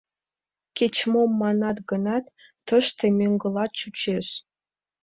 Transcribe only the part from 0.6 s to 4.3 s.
Кеч-мом манат гынат, тыште мӧҥгыла чучеш.